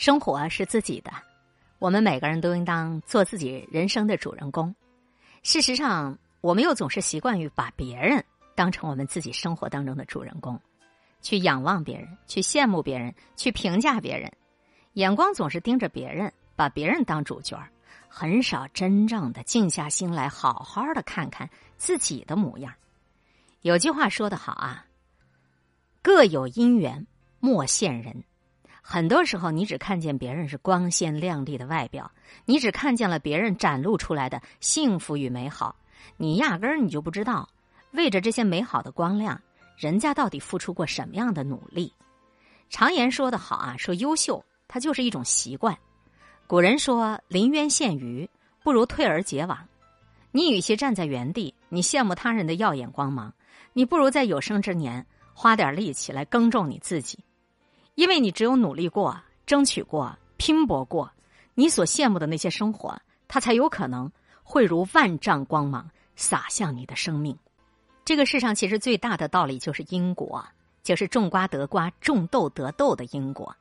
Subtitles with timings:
[0.00, 1.12] 生活是自己的，
[1.78, 4.74] 我们每个人都应当做自己人生的主人公。
[5.42, 8.24] 事实上，我们又总是习惯于把别人
[8.54, 10.58] 当成我们自己生活当中的主人公，
[11.20, 14.32] 去仰望别人，去羡慕别人，去评价别人，
[14.94, 17.62] 眼光总是盯着别人，把别人当主角
[18.08, 22.72] 很少真正的静下心来，好好的看看自己的模样。
[23.60, 24.86] 有句话说得好啊
[26.00, 27.06] ，“各有因缘，
[27.38, 28.24] 莫羡人。”
[28.82, 32.10] 很多时候，你只看见别人是光鲜亮丽的外表，
[32.44, 35.76] 你只看见了别人展露出来的幸福与美好，
[36.16, 37.48] 你压根儿你就不知道，
[37.92, 39.40] 为着这些美好的光亮，
[39.76, 41.92] 人家到底付出过什么样的努力。
[42.68, 45.76] 常言说得好啊，说优秀它就是一种习惯。
[46.46, 48.28] 古人说“临渊羡鱼，
[48.62, 49.58] 不如退而结网”。
[50.32, 53.32] 你与其站在原地，你羡慕他人的耀眼光芒，
[53.72, 57.18] 你不如在有生之年花点力气来耕种你自己。
[58.00, 59.14] 因为你只有努力过、
[59.44, 61.12] 争取过、拼搏过，
[61.54, 64.10] 你所羡慕的那些生活，它才有可能
[64.42, 67.36] 会如万丈光芒洒向你的生命。
[68.02, 70.42] 这个世上其实最大的道理就是因果，
[70.82, 73.54] 就是种瓜得瓜、种豆得豆的因果。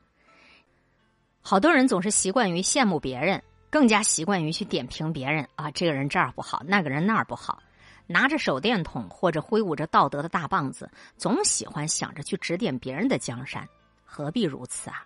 [1.42, 7.62] 好多人总是习惯于羡慕别人，更加习惯于去点评别人啊，这个人这儿不好，那个人那儿不好，
[8.08, 13.68] 拿着手电筒或者挥舞着道德的大棒子，总喜欢想着去指点别人的江山。
[14.12, 15.06] 何必如此啊？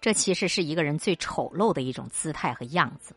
[0.00, 3.14] 这其实是一个人最丑陋的一种姿态和样子。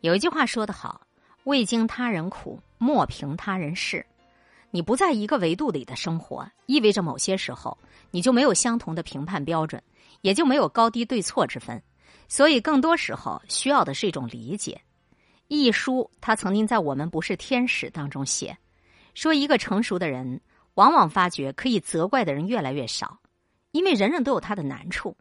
[0.00, 1.06] 有一句话说得好
[1.44, 4.04] ：“未经他人苦，莫评他人事。”
[4.70, 7.76] 你不在一个维度里的生活，意味着某些时候
[8.10, 9.82] 你就没有相同的评判标准，
[10.22, 11.82] 也就没有高低对错之分。
[12.26, 14.80] 所以，更多时候需要的是一种理解。
[15.48, 18.56] 一书他曾经在《我们不是天使》当中写，
[19.14, 20.40] 说一个成熟的人
[20.74, 23.18] 往往发觉可以责怪的人越来越少。
[23.78, 25.16] 因为人人都有他的难处，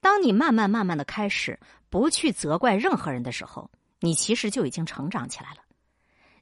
[0.00, 5.58] 当你慢慢慢慢的开始不去责怪任何人的时候，你其实就已经成长起来了。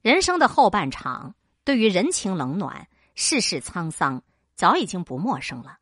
[0.01, 1.35] 人生的后半场，
[1.65, 4.23] 对于人情冷暖、世事沧桑，
[4.55, 5.79] 早已经不陌生了。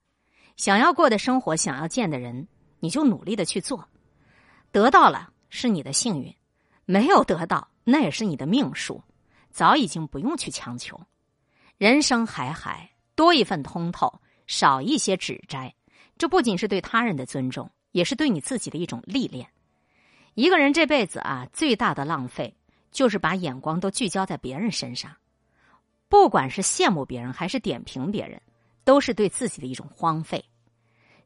[0.57, 2.49] 想要过的生活，想要见的人，
[2.81, 3.87] 你就努力的去做。
[4.73, 6.35] 得到了是你的幸运，
[6.87, 9.03] 没有得到那也是你的命数，
[9.51, 10.99] 早已经不用去强求。
[11.77, 14.19] 人生海海，多一份通透。
[14.49, 15.73] 少一些指摘，
[16.17, 19.47] 这不仅是对他人的尊重，也是对你自己的一种历练。
[20.35, 22.57] 一个人这辈子啊，最大的浪费
[22.91, 25.15] 就是把眼光都聚焦在别人身上，
[26.09, 28.41] 不管是羡慕别人还是点评别人，
[28.85, 30.45] 都是对自己的一种荒废。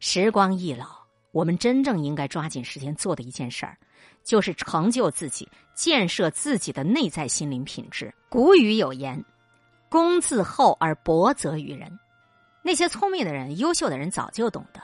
[0.01, 0.87] 时光易老，
[1.31, 3.79] 我们真正应该抓紧时间做的一件事儿，
[4.25, 8.13] 就是成就自己，建设自己的内在心灵品质。
[8.29, 9.25] 古语有言
[9.89, 11.97] ：“公自厚而薄责于人。”
[12.63, 14.81] 那些聪明的人、优秀的人早就懂得，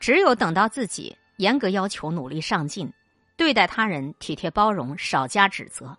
[0.00, 2.92] 只有等到自己严格要求、努力上进，
[3.36, 5.96] 对待他人体贴包容、少加指责，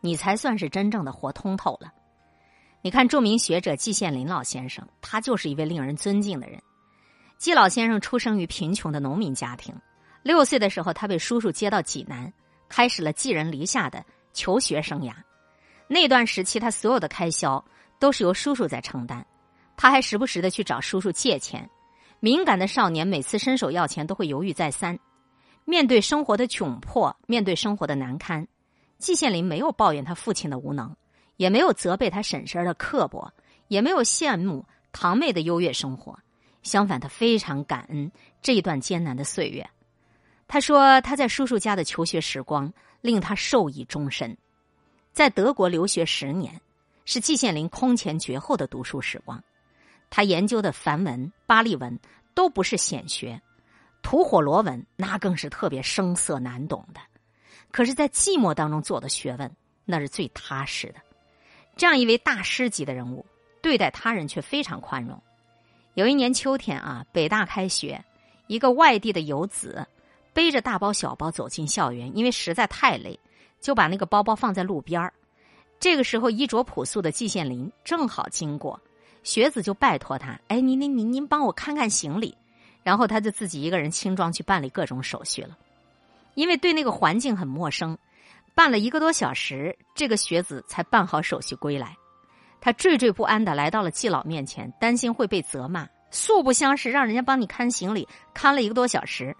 [0.00, 1.92] 你才算是真正的活通透了。
[2.82, 6.60] 你看，著名学者季羡林老先生，他就是一位令人尊敬的人。
[7.38, 9.74] 季老先生出生于贫穷的农民家庭，
[10.22, 12.30] 六岁的时候，他被叔叔接到济南，
[12.68, 14.04] 开始了寄人篱下的
[14.34, 15.14] 求学生涯。
[15.88, 17.62] 那段时期，他所有的开销
[17.98, 19.26] 都是由叔叔在承担。
[19.82, 21.70] 他还时不时的去找叔叔借钱，
[22.20, 24.98] 敏感的少年每次伸手要钱都会犹豫再三。
[25.64, 28.46] 面对生活的窘迫，面对生活的难堪，
[28.98, 30.94] 季羡林没有抱怨他父亲的无能，
[31.38, 33.32] 也没有责备他婶婶的刻薄，
[33.68, 36.18] 也没有羡慕堂妹的优越生活。
[36.62, 38.12] 相反，他非常感恩
[38.42, 39.66] 这一段艰难的岁月。
[40.46, 42.70] 他说他在叔叔家的求学时光
[43.00, 44.36] 令他受益终身，
[45.14, 46.60] 在德国留学十年，
[47.06, 49.42] 是季羡林空前绝后的读书时光。
[50.10, 51.98] 他研究的梵文、巴利文
[52.34, 53.40] 都不是显学，
[54.02, 57.00] 吐火罗文那更是特别生涩难懂的。
[57.70, 59.50] 可是，在寂寞当中做的学问，
[59.84, 60.96] 那是最踏实的。
[61.76, 63.24] 这样一位大师级的人物，
[63.62, 65.22] 对待他人却非常宽容。
[65.94, 68.04] 有一年秋天啊，北大开学，
[68.48, 69.86] 一个外地的游子
[70.32, 73.18] 背着大包小包走进校园，因为实在太累，
[73.60, 75.12] 就把那个包包放在路边
[75.78, 78.78] 这个时候，衣着朴素的季羡林正好经过。
[79.22, 82.36] 学子就拜托他：“哎，您您您您帮我看看行李。”
[82.82, 85.56] 然后他就自己一个人轻装去办理各种手续了。
[86.34, 87.96] 因为对那个环境很陌生，
[88.54, 91.94] 办了一个多小时，这个学子才办好手续归来。
[92.60, 95.86] 他惴惴不安的来到了季老面前，担心会被责骂。
[96.10, 99.36] 素不相识，让人家帮你看行李，看了一个多小时。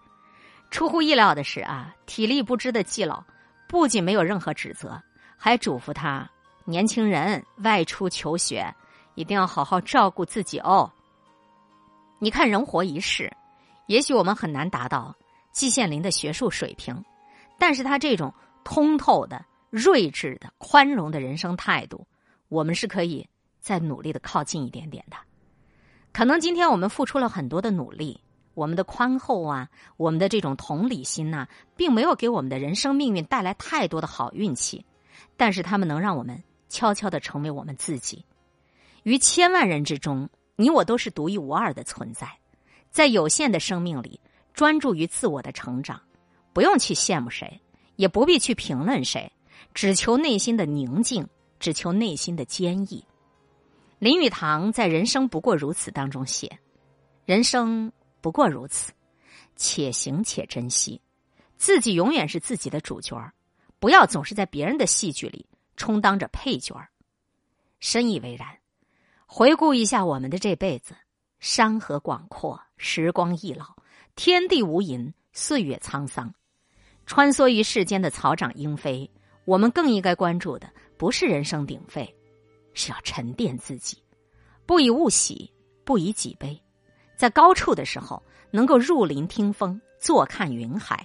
[0.70, 3.24] 出乎意料的是啊，体力不支的季老
[3.68, 5.00] 不仅没有任何指责，
[5.36, 6.30] 还嘱咐他
[6.64, 8.72] ：“年轻人外出求学。”
[9.20, 10.90] 一定要好好照顾自己哦。
[12.18, 13.30] 你看，人活一世，
[13.86, 15.14] 也许我们很难达到
[15.52, 17.04] 季羡林的学术水平，
[17.58, 18.32] 但是他这种
[18.64, 22.06] 通透的、睿智的、宽容的人生态度，
[22.48, 23.28] 我们是可以
[23.60, 25.16] 再努力的靠近一点点的。
[26.12, 28.20] 可能今天我们付出了很多的努力，
[28.54, 31.46] 我们的宽厚啊，我们的这种同理心呐，
[31.76, 34.84] 并没有给我们的人生命运带来太多的好运气，
[35.36, 38.24] 但是他们能让我们悄悄的成为我们自己。
[39.02, 42.28] 于千万人之中，你我都是独一无二的存在，
[42.90, 44.20] 在有限的生命里，
[44.52, 46.00] 专注于自我的成长，
[46.52, 47.60] 不用去羡慕谁，
[47.96, 49.32] 也不必去评论谁，
[49.72, 51.26] 只求内心的宁静，
[51.58, 53.04] 只求内心的坚毅。
[53.98, 56.58] 林语堂在《人生不过如此》当中写
[57.26, 58.92] ：“人生不过如此，
[59.56, 61.00] 且行且珍惜，
[61.56, 63.16] 自己永远是自己的主角
[63.78, 66.76] 不要总是在别人的戏剧里充当着配角
[67.78, 68.59] 深以为然。
[69.32, 70.92] 回顾一下我们的这辈子，
[71.38, 73.76] 山河广阔，时光易老，
[74.16, 76.34] 天地无垠，岁月沧桑，
[77.06, 79.08] 穿梭于世间的草长莺飞，
[79.44, 80.68] 我们更应该关注的
[80.98, 82.12] 不是人声鼎沸。”
[82.74, 84.02] 是要沉淀自己，
[84.66, 85.48] 不以物喜，
[85.84, 86.60] 不以己悲。
[87.16, 90.96] 在高处的时候，能够入林听风，坐看云海；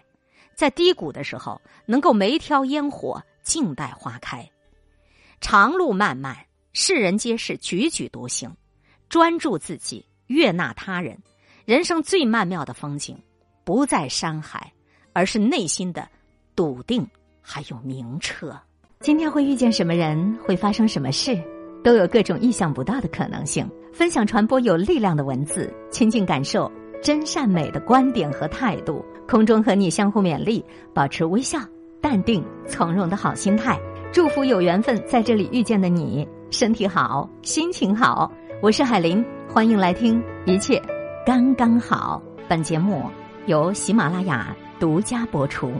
[0.56, 4.50] 在低谷的时候，能够眉挑烟火，静待花开。
[5.39, 6.36] 长路漫漫，
[6.77, 8.54] 世人皆是踽踽独行，
[9.07, 11.18] 专注自己，悦纳他人。
[11.63, 13.18] 人生最曼妙的风景，
[13.63, 14.74] 不在山海，
[15.13, 16.06] 而是内心的
[16.54, 17.07] 笃定
[17.42, 18.60] 还有明澈。
[19.00, 21.42] 今天会遇见什么人，会发生什么事？
[21.81, 23.66] 都有各种意想不到的可能性。
[23.94, 26.69] 分享传播有力量的文字，亲近感受
[27.01, 29.01] 真善美的观点和态度。
[29.30, 30.62] 空中和你相互勉励，
[30.94, 31.57] 保持微笑、
[32.01, 33.80] 淡定、从容的好心态。
[34.12, 38.31] 祝福有缘分在这里遇见的你，身体好，心情好。
[38.62, 40.81] 我是海林，欢迎来听，一切
[41.25, 42.21] 刚刚好。
[42.47, 43.03] 本节目
[43.47, 45.71] 由喜马拉雅独家播出。